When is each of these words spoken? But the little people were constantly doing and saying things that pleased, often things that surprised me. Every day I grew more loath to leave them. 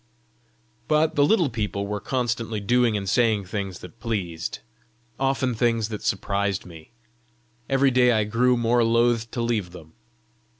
But 0.87 1.13
the 1.13 1.23
little 1.23 1.51
people 1.51 1.85
were 1.85 1.99
constantly 1.99 2.59
doing 2.59 2.97
and 2.97 3.07
saying 3.07 3.45
things 3.45 3.77
that 3.81 3.99
pleased, 3.99 4.57
often 5.19 5.53
things 5.53 5.89
that 5.89 6.01
surprised 6.01 6.65
me. 6.65 6.89
Every 7.69 7.91
day 7.91 8.11
I 8.11 8.23
grew 8.23 8.57
more 8.57 8.83
loath 8.83 9.29
to 9.29 9.43
leave 9.43 9.73
them. 9.73 9.93